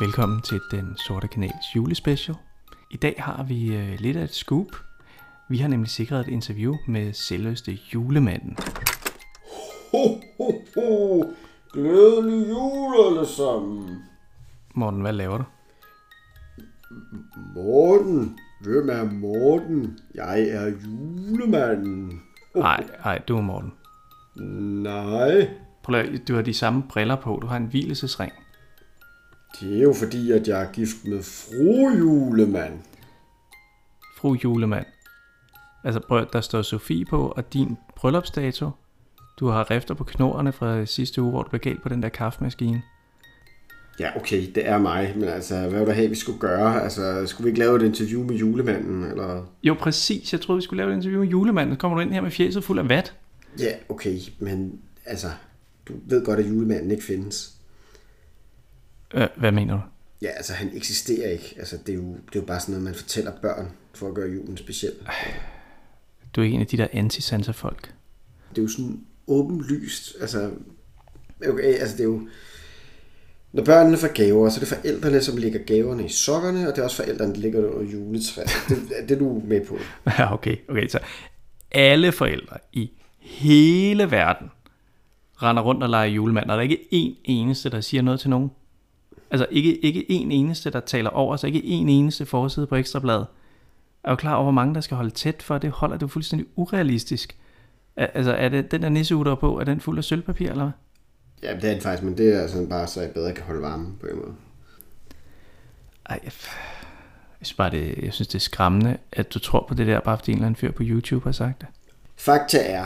Velkommen 0.00 0.42
til 0.42 0.60
Den 0.70 0.96
Sorte 0.96 1.28
Kanals 1.28 1.76
julespecial. 1.76 2.36
I 2.90 2.96
dag 2.96 3.14
har 3.18 3.42
vi 3.42 3.76
øh, 3.76 3.98
lidt 3.98 4.16
af 4.16 4.24
et 4.24 4.34
scoop. 4.34 4.66
Vi 5.48 5.58
har 5.58 5.68
nemlig 5.68 5.90
sikret 5.90 6.20
et 6.20 6.28
interview 6.28 6.74
med 6.86 7.12
selveste 7.12 7.78
julemanden. 7.94 8.56
Ho, 9.92 10.20
ho, 10.38 10.52
ho. 10.74 11.24
Glædelig 11.72 12.48
jul 12.48 12.94
alle 13.06 13.26
sammen. 13.26 13.98
Morten, 14.74 15.00
hvad 15.00 15.12
laver 15.12 15.38
du? 15.38 15.44
Morten. 17.54 18.38
Hvem 18.60 18.88
er 18.88 19.04
Morten? 19.04 19.98
Jeg 20.14 20.40
er 20.40 20.66
julemanden. 20.66 22.22
Nej, 22.54 22.84
nej, 23.04 23.18
du 23.18 23.36
er 23.36 23.42
Morten. 23.42 23.72
Nej, 24.82 25.48
Prøv 25.82 26.00
at, 26.00 26.28
du 26.28 26.34
har 26.34 26.42
de 26.42 26.54
samme 26.54 26.82
briller 26.82 27.16
på. 27.16 27.38
Du 27.42 27.46
har 27.46 27.56
en 27.56 27.66
hvilesesring. 27.66 28.32
Det 29.60 29.78
er 29.78 29.82
jo 29.82 29.92
fordi, 29.92 30.32
at 30.32 30.48
jeg 30.48 30.62
er 30.62 30.72
gift 30.72 31.04
med 31.04 31.22
fru 31.22 31.90
julemand. 31.90 32.78
Fru 34.16 34.34
julemand. 34.34 34.86
Altså, 35.84 36.00
prøv, 36.08 36.26
der 36.32 36.40
står 36.40 36.62
Sofie 36.62 37.04
på, 37.04 37.28
og 37.36 37.52
din 37.52 37.76
bryllupsdato. 37.96 38.70
Du 39.40 39.46
har 39.46 39.70
rifter 39.70 39.94
på 39.94 40.04
knorrene 40.04 40.52
fra 40.52 40.84
sidste 40.84 41.22
uge, 41.22 41.30
hvor 41.30 41.42
du 41.42 41.48
blev 41.48 41.60
galt 41.60 41.82
på 41.82 41.88
den 41.88 42.02
der 42.02 42.08
kaffemaskine. 42.08 42.82
Ja, 44.00 44.16
okay, 44.16 44.46
det 44.54 44.68
er 44.68 44.78
mig, 44.78 45.12
men 45.16 45.28
altså, 45.28 45.68
hvad 45.68 45.78
vil 45.78 45.86
du 45.86 45.92
have, 45.92 46.08
vi 46.08 46.14
skulle 46.14 46.38
gøre? 46.38 46.82
Altså, 46.82 47.26
skulle 47.26 47.44
vi 47.44 47.48
ikke 47.48 47.58
lave 47.58 47.76
et 47.76 47.82
interview 47.82 48.22
med 48.22 48.34
julemanden, 48.34 49.04
eller? 49.04 49.46
Jo, 49.62 49.74
præcis. 49.74 50.32
Jeg 50.32 50.40
troede, 50.40 50.56
vi 50.56 50.62
skulle 50.64 50.82
lave 50.82 50.92
et 50.92 50.96
interview 50.96 51.20
med 51.20 51.28
julemanden. 51.28 51.74
Så 51.74 51.78
kommer 51.78 51.98
du 51.98 52.02
ind 52.02 52.12
her 52.12 52.20
med 52.20 52.30
fjeset 52.30 52.64
fuld 52.64 52.78
af 52.78 52.88
vat. 52.88 53.14
Ja, 53.58 53.72
okay, 53.88 54.18
men 54.38 54.80
altså, 55.06 55.26
du 55.88 55.92
ved 56.06 56.24
godt, 56.24 56.40
at 56.40 56.48
julemanden 56.48 56.90
ikke 56.90 57.04
findes. 57.04 57.55
Hvad 59.36 59.52
mener 59.52 59.74
du? 59.74 59.80
Ja, 60.22 60.28
altså, 60.28 60.52
han 60.52 60.70
eksisterer 60.74 61.30
ikke. 61.30 61.54
Altså, 61.58 61.76
det 61.86 61.92
er 61.92 61.96
jo, 61.96 62.02
det 62.02 62.36
er 62.36 62.40
jo 62.40 62.46
bare 62.46 62.60
sådan 62.60 62.72
noget, 62.72 62.84
man 62.84 62.94
fortæller 62.94 63.32
børn, 63.42 63.68
for 63.94 64.08
at 64.08 64.14
gøre 64.14 64.30
julen 64.30 64.56
speciel. 64.56 64.92
Du 66.36 66.40
er 66.40 66.44
en 66.44 66.60
af 66.60 66.66
de 66.66 66.76
der 66.76 66.86
anti-Santa-folk. 66.92 67.94
det 68.50 68.58
er 68.58 68.62
jo 68.62 68.68
sådan 68.68 69.00
åbenlyst, 69.26 70.16
altså, 70.20 70.50
okay, 71.48 71.74
altså 71.74 71.96
det 71.96 72.00
er 72.00 72.08
jo, 72.08 72.28
når 73.52 73.64
børnene 73.64 73.96
får 73.96 74.12
gaver, 74.12 74.48
så 74.48 74.56
er 74.56 74.60
det 74.60 74.68
forældrene, 74.68 75.20
som 75.20 75.36
lægger 75.36 75.58
gaverne 75.58 76.04
i 76.04 76.08
sokkerne, 76.08 76.68
og 76.68 76.76
det 76.76 76.78
er 76.78 76.84
også 76.84 76.96
forældrene, 76.96 77.34
der 77.34 77.40
ligger 77.40 77.60
det 77.60 77.68
under 77.68 77.92
juletræet. 77.92 78.48
Det, 78.68 79.08
det 79.08 79.14
er 79.14 79.18
du 79.18 79.42
med 79.44 79.66
på. 79.66 79.78
Ja, 80.18 80.32
okay. 80.34 80.56
okay. 80.68 80.88
Så 80.88 80.98
alle 81.72 82.12
forældre 82.12 82.56
i 82.72 82.90
hele 83.20 84.10
verden 84.10 84.50
render 85.42 85.62
rundt 85.62 85.82
og 85.82 85.88
leger 85.88 86.06
julemand, 86.10 86.50
og 86.50 86.56
der 86.56 86.58
er 86.58 86.62
ikke 86.62 86.88
en 86.90 87.16
eneste, 87.24 87.70
der 87.70 87.80
siger 87.80 88.02
noget 88.02 88.20
til 88.20 88.30
nogen. 88.30 88.50
Altså 89.30 89.46
ikke, 89.50 89.76
ikke 89.84 90.10
en 90.10 90.32
eneste, 90.32 90.70
der 90.70 90.80
taler 90.80 91.10
over, 91.10 91.36
så 91.36 91.46
ikke 91.46 91.64
en 91.64 91.88
eneste 91.88 92.26
forside 92.26 92.66
på 92.66 92.76
Ekstrabladet. 92.76 93.26
Er 94.04 94.10
du 94.10 94.16
klar 94.16 94.34
over, 94.34 94.42
hvor 94.42 94.52
mange 94.52 94.74
der 94.74 94.80
skal 94.80 94.96
holde 94.96 95.10
tæt 95.10 95.42
for, 95.42 95.58
det 95.58 95.70
holder 95.70 95.96
det 95.96 96.02
jo 96.02 96.08
fuldstændig 96.08 96.46
urealistisk. 96.56 97.36
Altså 97.96 98.32
er 98.32 98.48
det 98.48 98.70
den 98.70 98.82
der 98.82 98.88
nissehue, 98.88 99.24
der 99.24 99.30
er 99.30 99.34
på, 99.34 99.60
er 99.60 99.64
den 99.64 99.80
fuld 99.80 99.98
af 99.98 100.04
sølvpapir, 100.04 100.50
eller 100.50 100.64
hvad? 100.64 100.72
Ja, 101.42 101.56
det 101.56 101.70
er 101.70 101.74
det 101.74 101.82
faktisk, 101.82 102.02
men 102.02 102.18
det 102.18 102.34
er 102.34 102.46
sådan 102.46 102.68
bare, 102.68 102.86
så 102.86 103.00
jeg 103.00 103.10
bedre 103.10 103.32
kan 103.32 103.44
holde 103.44 103.62
varme 103.62 103.98
på 104.00 104.06
en 104.06 104.16
måde. 104.16 104.34
Ej, 106.06 106.20
jeg, 106.24 106.32
jeg, 107.40 107.46
synes 107.46 107.54
bare, 107.54 107.70
det, 107.70 107.98
jeg 108.02 108.12
synes, 108.12 108.28
det 108.28 108.34
er 108.34 108.40
skræmmende, 108.40 108.96
at 109.12 109.34
du 109.34 109.38
tror 109.38 109.64
på 109.68 109.74
det 109.74 109.86
der, 109.86 110.00
bare 110.00 110.18
fordi 110.18 110.30
en 110.32 110.36
eller 110.36 110.46
anden 110.46 110.56
fyr 110.56 110.72
på 110.72 110.82
YouTube 110.82 111.24
har 111.24 111.32
sagt 111.32 111.60
det. 111.60 111.68
Fakta 112.16 112.58
er, 112.58 112.84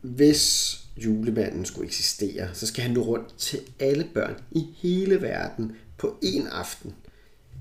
hvis 0.00 0.78
julemanden 0.96 1.64
skulle 1.64 1.86
eksistere, 1.86 2.48
så 2.52 2.66
skal 2.66 2.82
han 2.82 2.92
nu 2.92 3.02
rundt 3.02 3.36
til 3.38 3.58
alle 3.80 4.06
børn 4.14 4.34
i 4.50 4.66
hele 4.76 5.22
verden 5.22 5.76
på 5.98 6.16
en 6.22 6.46
aften. 6.46 6.94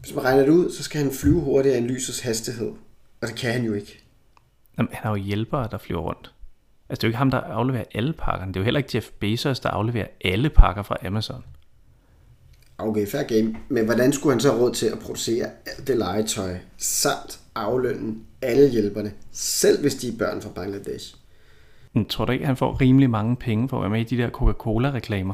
Hvis 0.02 0.16
man 0.16 0.24
regner 0.24 0.44
det 0.44 0.50
ud, 0.50 0.72
så 0.72 0.84
skal 0.84 1.02
han 1.02 1.12
flyve 1.12 1.42
hurtigere 1.42 1.78
end 1.78 1.86
lysets 1.86 2.20
hastighed. 2.20 2.72
Og 3.22 3.28
det 3.28 3.36
kan 3.36 3.52
han 3.52 3.64
jo 3.64 3.74
ikke. 3.74 4.04
Jamen, 4.78 4.90
han 4.94 5.04
har 5.04 5.10
jo 5.10 5.24
hjælpere, 5.24 5.68
der 5.72 5.78
flyver 5.78 6.02
rundt. 6.02 6.32
Altså, 6.90 7.02
det 7.02 7.04
er 7.04 7.08
jo 7.08 7.10
ikke 7.10 7.18
ham, 7.18 7.32
der 7.32 7.38
afleverer 7.38 7.84
alle 7.94 8.14
pakkerne. 8.14 8.54
Det 8.54 8.60
er 8.60 8.62
jo 8.62 8.64
heller 8.64 8.78
ikke 8.78 8.92
Jeff 8.96 9.10
Bezos, 9.20 9.60
der 9.60 9.70
afleverer 9.70 10.08
alle 10.26 10.50
pakker 10.50 10.84
fra 10.84 10.98
Amazon. 11.06 11.44
Okay, 12.78 13.08
fair 13.08 13.24
game. 13.24 13.56
Men 13.70 13.86
hvordan 13.86 14.14
skulle 14.14 14.34
han 14.34 14.40
så 14.40 14.58
råd 14.58 14.74
til 14.74 14.86
at 14.86 15.00
producere 15.00 15.50
alt 15.66 15.88
det 15.88 15.98
legetøj, 15.98 16.58
samt 16.78 17.40
aflønnen 17.56 18.26
alle 18.42 18.70
hjælperne, 18.70 19.14
selv 19.32 19.82
hvis 19.82 19.96
de 19.96 20.08
er 20.08 20.18
børn 20.18 20.42
fra 20.42 20.50
Bangladesh? 20.50 21.16
Men 21.96 22.06
tror 22.06 22.26
du 22.26 22.32
ikke, 22.32 22.46
han 22.46 22.58
får 22.58 22.82
rimelig 22.82 23.10
mange 23.10 23.36
penge 23.36 23.70
for 23.70 23.78
at 23.78 23.82
være 23.82 23.90
med 23.90 24.00
i 24.00 24.04
de 24.04 24.18
der 24.18 24.30
Coca-Cola-reklamer? 24.30 25.34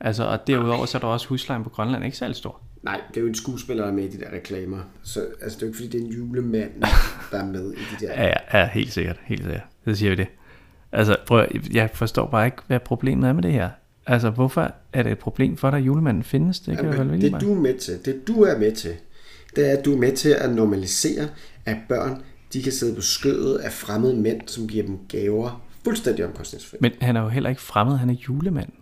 Altså, 0.00 0.24
og 0.24 0.46
derudover 0.46 0.86
så 0.86 0.98
er 0.98 1.00
der 1.00 1.08
også 1.08 1.28
huslejen 1.28 1.64
på 1.64 1.70
Grønland 1.70 2.04
ikke 2.04 2.16
særlig 2.16 2.36
stor. 2.36 2.60
Nej, 2.82 3.00
det 3.08 3.16
er 3.16 3.20
jo 3.20 3.26
en 3.26 3.34
skuespiller, 3.34 3.84
der 3.84 3.90
er 3.90 3.94
med 3.94 4.04
i 4.04 4.08
de 4.08 4.18
der 4.18 4.32
reklamer. 4.32 4.78
Så 5.02 5.20
altså, 5.42 5.56
det 5.56 5.62
er 5.62 5.66
jo 5.66 5.70
ikke, 5.70 5.76
fordi 5.76 5.88
det 5.88 6.00
er 6.00 6.04
en 6.04 6.12
julemand, 6.12 6.70
der 7.30 7.38
er 7.38 7.46
med 7.46 7.72
i 7.72 7.76
de 7.76 8.06
der... 8.06 8.12
Ja, 8.12 8.26
ja, 8.52 8.58
ja 8.58 8.68
helt 8.68 8.92
sikkert, 8.92 9.16
helt 9.24 9.42
sikkert. 9.42 9.62
Så 9.84 9.94
siger 9.94 10.10
vi 10.10 10.16
det. 10.16 10.26
Altså, 10.92 11.16
prøv, 11.26 11.46
jeg 11.72 11.90
forstår 11.94 12.26
bare 12.26 12.46
ikke, 12.46 12.58
hvad 12.66 12.80
problemet 12.80 13.28
er 13.28 13.32
med 13.32 13.42
det 13.42 13.52
her. 13.52 13.70
Altså, 14.06 14.30
hvorfor 14.30 14.72
er 14.92 15.02
det 15.02 15.12
et 15.12 15.18
problem 15.18 15.56
for 15.56 15.70
dig, 15.70 15.78
at 15.78 15.86
julemanden 15.86 16.22
findes? 16.22 16.60
Det 16.60 16.78
kan 16.78 16.92
Jamen, 16.92 17.20
det 17.20 17.40
du 17.40 17.54
er 17.54 17.60
med 17.60 17.78
til, 17.78 18.04
det 18.04 18.28
du 18.28 18.42
er 18.42 18.58
med 18.58 18.72
til, 18.72 18.94
det 19.56 19.70
er, 19.70 19.78
at 19.78 19.84
du 19.84 19.94
er 19.94 19.98
med 19.98 20.12
til 20.12 20.28
at 20.28 20.54
normalisere, 20.54 21.28
at 21.64 21.76
børn 21.88 22.22
de 22.52 22.62
kan 22.62 22.72
sidde 22.72 22.94
på 22.94 23.00
skødet 23.00 23.58
af 23.58 23.72
fremmede 23.72 24.16
mænd, 24.16 24.40
som 24.46 24.68
giver 24.68 24.86
dem 24.86 24.98
gaver 25.08 25.66
fuldstændig 25.84 26.24
omkostningsfrit. 26.24 26.80
Men 26.80 26.92
han 27.00 27.16
er 27.16 27.22
jo 27.22 27.28
heller 27.28 27.50
ikke 27.50 27.62
fremmed, 27.62 27.96
han 27.96 28.10
er 28.10 28.14
julemand. 28.28 28.72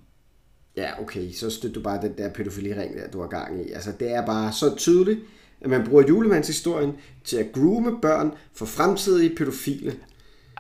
Ja, 0.77 1.03
okay, 1.03 1.33
så 1.33 1.51
støtter 1.51 1.75
du 1.75 1.83
bare 1.83 2.03
den 2.03 2.13
der 2.19 2.31
pædofiliring, 2.33 2.97
der 2.97 3.11
du 3.11 3.21
har 3.21 3.29
gang 3.29 3.67
i. 3.67 3.73
Altså, 3.73 3.93
det 4.01 4.15
er 4.15 4.27
bare 4.27 4.53
så 4.53 4.75
tydeligt, 4.77 5.21
at 5.61 5.71
man 5.71 5.85
bruger 5.87 6.05
julemandshistorien 6.09 6.93
til 7.25 7.37
at 7.37 7.53
groome 7.53 8.01
børn 8.03 8.33
for 8.55 8.67
fremtidige 8.67 9.37
pædofile. 9.37 9.95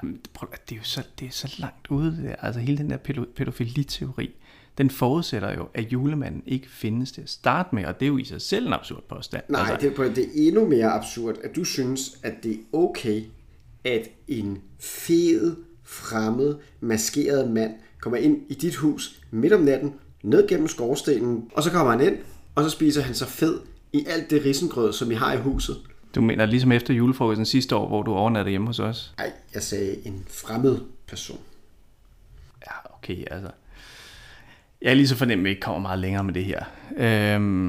Jamen, 0.03 0.21
prøv, 0.35 0.49
det 0.69 0.75
er 0.75 0.79
jo 0.79 0.85
så, 0.85 1.03
det 1.21 1.27
er 1.27 1.31
så 1.33 1.55
langt 1.59 1.87
ude 1.91 2.17
det 2.17 2.25
der. 2.25 2.37
Altså 2.37 2.61
hele 2.61 2.79
den 2.79 2.91
der 2.91 2.97
pædo- 2.97 3.33
pædofiliteori, 3.37 4.35
den 4.79 4.91
forudsætter 4.91 5.55
jo, 5.55 5.69
at 5.75 5.93
julemanden 5.93 6.43
ikke 6.47 6.69
findes 6.71 7.13
til 7.13 7.21
at 7.23 7.31
starte 7.31 7.75
med, 7.75 7.85
og 7.85 8.01
det 8.01 8.07
er 8.07 8.11
jo 8.11 8.19
i 8.19 8.25
sig 8.25 8.41
selv 8.43 8.67
en 8.67 8.73
absurd 8.73 9.03
påstand. 9.09 9.43
Nej, 9.49 9.61
altså, 9.61 9.77
det, 9.81 9.93
er, 9.93 9.97
på- 9.97 10.05
det 10.05 10.19
er 10.19 10.29
endnu 10.49 10.67
mere 10.69 10.91
absurd, 10.91 11.37
at 11.45 11.57
du 11.57 11.65
synes, 11.65 12.19
at 12.23 12.33
det 12.43 12.53
er 12.53 12.57
okay, 12.73 13.23
at 13.85 14.09
en 14.29 14.59
fed, 14.81 15.57
fremmed, 15.83 16.57
maskeret 16.81 17.51
mand 17.51 17.75
kommer 18.01 18.17
ind 18.19 18.43
i 18.49 18.55
dit 18.55 18.75
hus 18.75 19.21
midt 19.31 19.53
om 19.53 19.61
natten, 19.61 19.95
ned 20.23 20.49
gennem 20.49 20.69
skorstenen, 20.69 21.51
og 21.55 21.63
så 21.63 21.71
kommer 21.71 21.93
han 21.93 22.01
ind, 22.07 22.17
og 22.55 22.65
så 22.65 22.71
spiser 22.71 23.03
han 23.03 23.15
sig 23.15 23.29
fed 23.29 23.61
i 23.93 24.05
alt 24.09 24.31
det 24.31 24.45
risengrød, 24.45 24.93
som 24.93 25.11
I 25.11 25.15
har 25.15 25.33
i 25.33 25.37
huset. 25.37 25.77
Du 26.15 26.21
mener 26.21 26.47
ligesom 26.47 26.73
efter 26.73 26.95
julefrokosten 26.95 27.47
sidste 27.47 27.77
år, 27.77 27.89
hvor 27.89 28.03
du 28.03 28.13
overnattede 28.15 28.51
hjemme 28.51 28.67
hos 28.67 28.81
os? 28.81 29.15
Nej, 29.19 29.33
jeg 29.55 29.63
sagde 29.63 29.97
en 30.07 30.25
fremmed 30.29 30.79
person. 31.09 31.39
Ja, 32.67 32.73
okay, 32.99 33.25
altså. 33.31 33.51
Jeg 34.85 34.91
er 34.91 34.95
lige 34.95 35.09
så 35.09 35.17
fornemt, 35.17 35.39
at 35.41 35.45
vi 35.45 35.49
ikke 35.49 35.61
kommer 35.61 35.81
meget 35.81 35.99
længere 35.99 36.25
med 36.25 36.35
det 36.35 36.45
her. 36.45 36.65
Øhm, 36.97 37.67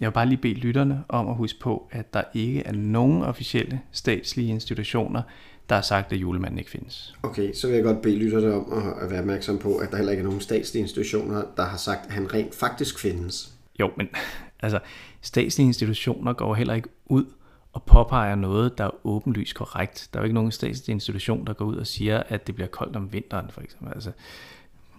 jeg 0.00 0.06
vil 0.08 0.12
bare 0.14 0.26
lige 0.26 0.38
bede 0.38 0.54
lytterne 0.54 1.04
om 1.08 1.28
at 1.28 1.34
huske 1.36 1.60
på, 1.60 1.88
at 1.90 2.14
der 2.14 2.22
ikke 2.34 2.62
er 2.66 2.72
nogen 2.72 3.22
officielle 3.22 3.80
statslige 3.92 4.48
institutioner, 4.48 5.22
der 5.68 5.74
har 5.74 5.82
sagt, 5.82 6.12
at 6.12 6.18
julemanden 6.18 6.58
ikke 6.58 6.70
findes. 6.70 7.14
Okay, 7.22 7.52
så 7.54 7.66
vil 7.66 7.74
jeg 7.74 7.84
godt 7.84 8.02
bede 8.02 8.16
lytterne 8.16 8.54
om 8.54 8.72
at- 9.02 9.10
være 9.10 9.20
opmærksom 9.20 9.58
på, 9.58 9.76
at 9.76 9.90
der 9.90 9.96
heller 9.96 10.12
ikke 10.12 10.20
er 10.20 10.24
nogen 10.24 10.40
statslige 10.40 10.82
institutioner, 10.82 11.42
der 11.56 11.64
har 11.64 11.76
sagt, 11.76 12.06
at 12.06 12.12
han 12.12 12.34
rent 12.34 12.54
faktisk 12.54 12.98
findes. 12.98 13.52
Jo, 13.80 13.90
men 13.96 14.08
altså, 14.62 14.78
statslige 15.20 15.66
institutioner 15.66 16.32
går 16.32 16.54
heller 16.54 16.74
ikke 16.74 16.88
ud 17.06 17.24
og 17.72 17.82
påpeger 17.82 18.34
noget, 18.34 18.78
der 18.78 18.84
er 18.84 19.06
åbenlyst 19.06 19.54
korrekt. 19.54 20.08
Der 20.12 20.18
er 20.18 20.22
jo 20.22 20.24
ikke 20.24 20.34
nogen 20.34 20.50
statslig 20.52 20.92
institution, 20.92 21.46
der 21.46 21.52
går 21.52 21.64
ud 21.64 21.76
og 21.76 21.86
siger, 21.86 22.22
at 22.28 22.46
det 22.46 22.54
bliver 22.54 22.68
koldt 22.68 22.96
om 22.96 23.12
vinteren, 23.12 23.46
for 23.50 23.60
eksempel. 23.60 23.92
Altså, 23.94 24.10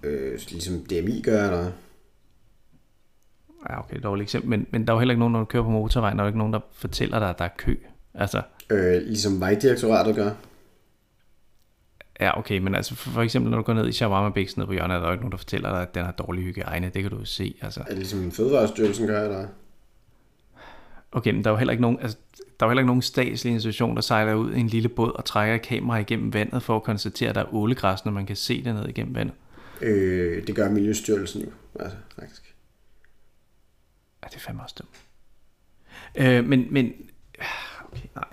Øh, 0.03 0.39
ligesom 0.51 0.73
DMI 0.85 1.21
gør, 1.21 1.43
eller... 1.43 1.71
ja, 3.69 3.79
okay, 3.79 3.99
dårligt 4.03 4.25
eksempel. 4.25 4.49
Men, 4.49 4.67
men 4.71 4.87
der 4.87 4.93
er 4.93 4.95
jo 4.95 4.99
heller 4.99 5.11
ikke 5.13 5.19
nogen, 5.19 5.31
når 5.31 5.39
du 5.39 5.45
kører 5.45 5.63
på 5.63 5.69
motorvejen, 5.69 6.17
der 6.17 6.23
er 6.23 6.25
jo 6.25 6.29
ikke 6.29 6.37
nogen, 6.37 6.53
der 6.53 6.59
fortæller 6.73 7.19
dig, 7.19 7.29
at 7.29 7.39
der 7.39 7.45
er 7.45 7.49
kø. 7.57 7.75
Altså, 8.13 8.41
Øh, 8.71 9.01
ligesom 9.01 9.39
Vejdirektoratet 9.39 10.15
gør. 10.15 10.31
ja, 12.19 12.39
okay, 12.39 12.57
men 12.57 12.75
altså 12.75 12.95
for, 12.95 13.09
for 13.09 13.21
eksempel, 13.21 13.51
når 13.51 13.57
du 13.57 13.63
går 13.63 13.73
ned 13.73 13.87
i 13.87 13.91
shawarma 13.91 14.43
nede 14.57 14.65
på 14.67 14.73
hjørnet, 14.73 14.95
er 14.95 14.99
der 14.99 15.05
jo 15.07 15.11
ikke 15.11 15.21
nogen, 15.23 15.31
der 15.31 15.37
fortæller 15.37 15.69
dig, 15.69 15.81
at 15.81 15.95
den 15.95 16.05
har 16.05 16.11
dårlig 16.11 16.43
hygiejne. 16.43 16.91
Det 16.93 17.01
kan 17.01 17.11
du 17.11 17.17
jo 17.17 17.25
se, 17.25 17.55
altså. 17.61 17.79
Er 17.79 17.83
det 17.85 17.97
ligesom 17.97 18.31
Fødevarestyrelsen 18.31 19.07
gør, 19.07 19.23
eller? 19.23 19.47
Okay, 21.11 21.31
men 21.31 21.43
der 21.43 21.49
er 21.49 21.53
jo 21.53 21.57
heller 21.57 21.71
ikke 21.71 21.81
nogen, 21.81 21.99
altså, 22.01 22.17
der 22.59 22.65
er 22.65 22.67
jo 22.67 22.69
heller 22.69 22.81
ikke 22.81 22.87
nogen 22.87 23.01
statslig 23.01 23.53
institution, 23.53 23.95
der 23.95 24.01
sejler 24.01 24.33
ud 24.33 24.53
i 24.53 24.59
en 24.59 24.67
lille 24.67 24.89
båd 24.89 25.11
og 25.11 25.25
trækker 25.25 25.55
et 25.55 25.61
kamera 25.61 25.97
igennem 25.97 26.33
vandet 26.33 26.63
for 26.63 26.75
at 26.75 26.83
konstatere, 26.83 27.29
at 27.29 27.35
der 27.35 27.41
er 27.41 27.53
ålegræs, 27.53 28.05
når 28.05 28.11
man 28.11 28.25
kan 28.25 28.35
se 28.35 28.63
det 28.63 28.75
ned 28.75 28.87
igennem 28.87 29.15
vandet. 29.15 29.35
Øh, 29.81 30.47
det 30.47 30.55
gør 30.55 30.69
Miljøstyrelsen 30.69 31.41
jo, 31.41 31.49
altså, 31.79 31.97
faktisk. 32.19 32.55
Ja, 34.23 34.27
det 34.27 34.35
er 34.35 34.39
fandme 34.39 34.63
også 34.63 34.75
dumt. 34.79 35.01
Øh, 36.15 36.45
men, 36.45 36.67
men, 36.71 36.93
okay, 37.91 38.07
nej, 38.15 38.23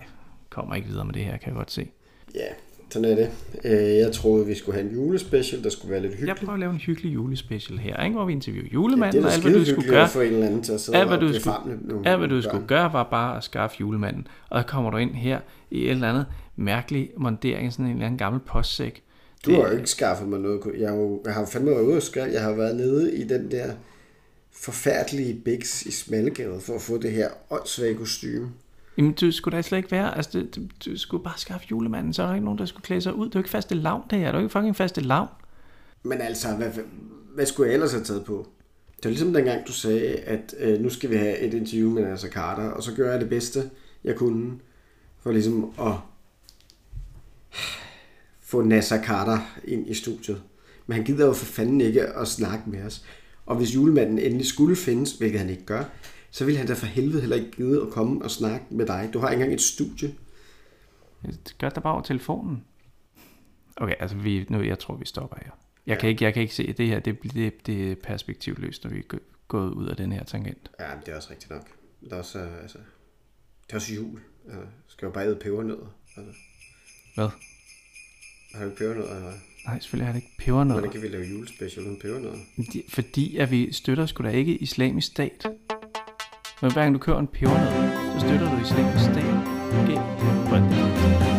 kommer 0.50 0.74
ikke 0.74 0.88
videre 0.88 1.04
med 1.04 1.14
det 1.14 1.24
her, 1.24 1.36
kan 1.36 1.48
jeg 1.48 1.56
godt 1.56 1.70
se. 1.70 1.88
Ja, 2.34 2.40
Sådan 2.90 3.10
er 3.10 3.14
det. 3.14 3.30
Øh, 3.64 3.96
Jeg 3.96 4.12
troede, 4.12 4.46
vi 4.46 4.54
skulle 4.54 4.78
have 4.80 4.90
en 4.90 4.94
julespecial, 4.96 5.64
der 5.64 5.70
skulle 5.70 5.90
være 5.92 6.00
lidt 6.00 6.10
Jeg 6.12 6.18
hyggeligt. 6.18 6.38
prøver 6.40 6.52
at 6.52 6.60
lave 6.60 6.72
en 6.72 6.78
hyggelig 6.78 7.14
julespecial 7.14 7.78
her, 7.78 8.02
ikke? 8.04 8.14
hvor 8.16 8.24
vi 8.24 8.32
interviewer 8.32 8.64
det 8.64 8.72
julemanden, 8.72 9.22
er 9.22 9.26
og 9.26 9.32
alt 9.32 9.42
hvad 9.42 9.52
du 9.54 9.64
skulle 9.64 9.88
gøre. 9.88 10.08
få 10.08 10.20
en 10.20 10.32
eller 10.32 10.46
anden 10.46 10.62
til 10.62 10.72
at 10.72 10.80
sidde 10.80 10.98
Alt 10.98 11.08
hvad 11.08 11.18
du 11.18 11.40
skulle, 11.40 12.08
alt, 12.10 12.18
hvad 12.18 12.28
du 12.28 12.42
skulle 12.42 12.66
gøre, 12.66 12.92
var 12.92 13.02
bare 13.04 13.36
at 13.36 13.44
skaffe 13.44 13.76
julemanden. 13.80 14.26
Og 14.48 14.60
så 14.62 14.66
kommer 14.66 14.90
du 14.90 14.96
ind 14.96 15.14
her 15.14 15.40
i 15.70 15.84
et 15.84 15.90
eller 15.90 16.08
andet 16.08 16.26
mærkelig 16.56 17.10
montering, 17.16 17.72
sådan 17.72 17.86
en 17.86 17.92
eller 17.92 18.06
anden 18.06 18.18
gammel 18.18 18.40
postsæk. 18.46 19.02
Du 19.46 19.60
har 19.60 19.68
jo 19.68 19.76
ikke 19.76 19.90
skaffet 19.90 20.28
mig 20.28 20.40
noget. 20.40 20.60
Jeg 20.78 20.88
har, 20.88 20.96
jo, 20.96 21.22
jeg 21.24 21.34
har 21.34 21.46
fandme 21.46 21.70
været 21.70 21.82
ude 21.82 21.96
og. 21.96 22.32
Jeg 22.32 22.42
har 22.42 22.52
været 22.52 22.76
nede 22.76 23.16
i 23.16 23.24
den 23.24 23.50
der 23.50 23.72
forfærdelige 24.52 25.40
Bix 25.44 25.82
i 25.82 25.90
Smallegade 25.90 26.60
for 26.60 26.74
at 26.74 26.82
få 26.82 26.98
det 26.98 27.12
her 27.12 27.28
åndssvage 27.50 27.94
kostume. 27.94 28.52
Jamen, 28.98 29.12
du 29.12 29.32
skulle 29.32 29.56
da 29.56 29.62
slet 29.62 29.78
ikke 29.78 29.90
være, 29.90 30.16
altså, 30.16 30.30
du, 30.40 30.46
du, 30.56 30.60
du 30.84 30.98
skulle 30.98 31.24
bare 31.24 31.38
skaffe 31.38 31.66
julemanden, 31.70 32.12
så 32.12 32.22
er 32.22 32.26
der 32.26 32.34
ikke 32.34 32.44
nogen, 32.44 32.58
der 32.58 32.64
skulle 32.64 32.84
klæde 32.84 33.00
sig 33.00 33.14
ud. 33.14 33.26
Det 33.26 33.34
er 33.34 33.38
jo 33.38 33.40
ikke 33.40 33.50
faste 33.50 33.74
lavn, 33.74 34.02
det 34.10 34.18
her. 34.18 34.26
Det 34.26 34.34
er 34.34 34.38
jo 34.38 34.44
ikke 34.44 34.52
fucking 34.52 34.76
faste 34.76 35.00
lavn. 35.00 35.28
Men 36.02 36.20
altså, 36.20 36.48
hvad, 36.56 36.68
hvad, 36.68 36.84
hvad 37.34 37.46
skulle 37.46 37.68
jeg 37.68 37.74
ellers 37.74 37.92
have 37.92 38.04
taget 38.04 38.24
på? 38.24 38.46
Det 38.96 39.04
var 39.04 39.10
ligesom 39.10 39.32
dengang, 39.32 39.66
du 39.66 39.72
sagde, 39.72 40.16
at 40.16 40.54
øh, 40.58 40.80
nu 40.80 40.90
skal 40.90 41.10
vi 41.10 41.16
have 41.16 41.38
et 41.38 41.54
interview 41.54 41.90
med 41.90 42.02
Nasser 42.02 42.28
Carter, 42.28 42.70
og 42.70 42.82
så 42.82 42.94
gør 42.94 43.10
jeg 43.10 43.20
det 43.20 43.28
bedste, 43.28 43.70
jeg 44.04 44.16
kunne, 44.16 44.52
for 45.20 45.32
ligesom 45.32 45.72
at 45.80 45.92
få 48.46 48.62
Nasser 48.62 49.02
Carter 49.02 49.38
ind 49.64 49.90
i 49.90 49.94
studiet. 49.94 50.42
Men 50.86 50.96
han 50.96 51.04
gider 51.04 51.26
jo 51.26 51.32
for 51.32 51.44
fanden 51.46 51.80
ikke 51.80 52.02
at 52.06 52.28
snakke 52.28 52.70
med 52.70 52.82
os. 52.82 53.04
Og 53.46 53.56
hvis 53.56 53.74
julemanden 53.74 54.18
endelig 54.18 54.46
skulle 54.46 54.76
findes, 54.76 55.12
hvilket 55.12 55.40
han 55.40 55.50
ikke 55.50 55.64
gør, 55.64 55.84
så 56.30 56.44
ville 56.44 56.58
han 56.58 56.66
da 56.66 56.74
for 56.74 56.86
helvede 56.86 57.20
heller 57.20 57.36
ikke 57.36 57.50
gide 57.50 57.82
at 57.82 57.90
komme 57.90 58.24
og 58.24 58.30
snakke 58.30 58.66
med 58.70 58.86
dig. 58.86 59.10
Du 59.12 59.18
har 59.18 59.30
ikke 59.30 59.42
engang 59.42 59.54
et 59.54 59.60
studie. 59.62 60.14
Det 61.22 61.56
gør 61.58 61.68
da 61.68 61.80
bare 61.80 61.92
over 61.92 62.02
telefonen. 62.02 62.64
Okay, 63.76 63.94
altså, 64.00 64.16
vi, 64.16 64.46
nu, 64.48 64.62
jeg 64.62 64.78
tror, 64.78 64.96
vi 64.96 65.06
stopper 65.06 65.36
her. 65.44 65.50
Jeg, 65.86 65.98
kan 65.98 66.08
ikke, 66.08 66.24
jeg 66.24 66.32
kan 66.34 66.42
ikke 66.42 66.54
se, 66.54 66.66
at 66.68 66.78
det 66.78 66.86
her 66.86 67.00
det, 67.00 67.22
det, 67.22 67.66
det 67.66 67.92
er 67.92 67.94
perspektivløst, 67.94 68.84
når 68.84 68.90
vi 68.90 68.98
er 68.98 69.02
gå- 69.02 69.18
gået 69.48 69.70
ud 69.70 69.86
af 69.86 69.96
den 69.96 70.12
her 70.12 70.24
tangent. 70.24 70.70
Ja, 70.80 70.94
men 70.94 71.02
det 71.06 71.12
er 71.12 71.16
også 71.16 71.30
rigtigt 71.30 71.50
nok. 71.50 71.68
Det 72.04 72.12
er 72.12 72.16
også, 72.16 72.38
øh, 72.38 72.62
altså, 72.62 72.78
det 73.66 73.72
er 73.72 73.76
også 73.76 73.94
jul. 73.94 74.20
Altså, 74.46 74.60
skal 74.86 75.06
jo 75.06 75.12
bare 75.12 75.26
æde 75.26 75.36
pebernødder. 75.36 75.86
Altså, 76.16 76.32
Hvad? 77.14 77.28
Har 78.58 78.64
vi 78.64 78.70
pebernødder 78.70 79.10
eller 79.10 79.22
hvad? 79.22 79.38
Nej, 79.66 79.80
selvfølgelig 79.80 80.06
har 80.06 80.12
det 80.12 80.18
ikke 80.22 80.32
pebernødder. 80.38 80.80
Hvordan 80.80 80.92
kan 80.92 81.02
vi 81.02 81.08
lave 81.08 81.24
julespecial 81.24 81.86
uden 81.86 81.96
pebernødder? 81.96 82.36
Fordi 82.88 83.36
at 83.36 83.50
vi 83.50 83.72
støtter 83.72 84.06
sgu 84.06 84.24
da 84.24 84.28
ikke 84.28 84.56
islamisk 84.56 85.06
stat. 85.06 85.46
Men 86.62 86.72
hver 86.72 86.82
gang 86.82 86.94
du 86.94 86.98
kører 86.98 87.18
en 87.18 87.26
pebernød, 87.26 87.90
så 88.12 88.26
støtter 88.26 88.56
du 88.56 88.64
islamisk 88.64 89.04
stat. 89.04 89.34
Okay, 89.80 91.35